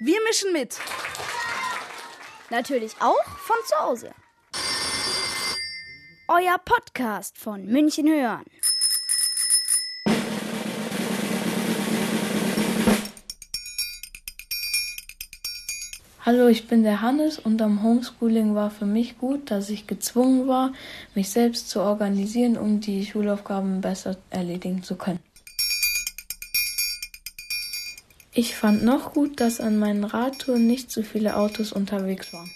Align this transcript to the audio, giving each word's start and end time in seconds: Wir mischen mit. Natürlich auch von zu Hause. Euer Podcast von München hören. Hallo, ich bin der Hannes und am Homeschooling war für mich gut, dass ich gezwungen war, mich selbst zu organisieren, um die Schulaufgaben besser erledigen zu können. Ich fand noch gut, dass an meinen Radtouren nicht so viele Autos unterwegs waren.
Wir 0.00 0.20
mischen 0.28 0.52
mit. 0.52 0.78
Natürlich 2.50 2.92
auch 3.00 3.24
von 3.24 3.56
zu 3.66 3.80
Hause. 3.80 4.14
Euer 6.28 6.56
Podcast 6.64 7.36
von 7.36 7.66
München 7.66 8.06
hören. 8.06 8.44
Hallo, 16.24 16.46
ich 16.46 16.68
bin 16.68 16.84
der 16.84 17.02
Hannes 17.02 17.40
und 17.40 17.60
am 17.60 17.82
Homeschooling 17.82 18.54
war 18.54 18.70
für 18.70 18.86
mich 18.86 19.18
gut, 19.18 19.50
dass 19.50 19.68
ich 19.68 19.88
gezwungen 19.88 20.46
war, 20.46 20.74
mich 21.16 21.30
selbst 21.30 21.70
zu 21.70 21.80
organisieren, 21.80 22.56
um 22.56 22.80
die 22.80 23.04
Schulaufgaben 23.04 23.80
besser 23.80 24.16
erledigen 24.30 24.84
zu 24.84 24.94
können. 24.94 25.18
Ich 28.32 28.54
fand 28.54 28.84
noch 28.84 29.14
gut, 29.14 29.40
dass 29.40 29.60
an 29.60 29.78
meinen 29.78 30.04
Radtouren 30.04 30.66
nicht 30.66 30.90
so 30.90 31.02
viele 31.02 31.36
Autos 31.36 31.72
unterwegs 31.72 32.32
waren. 32.32 32.50